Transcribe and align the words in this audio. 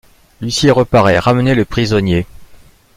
L’huissier 0.41 0.71
reparaît.— 0.71 1.19
Ramenez 1.19 1.53
le 1.53 1.63
prisonnier. 1.63 2.25